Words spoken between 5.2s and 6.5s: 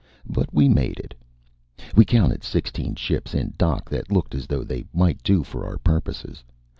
do for our purposes.